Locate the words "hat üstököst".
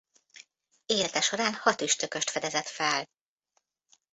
1.53-2.29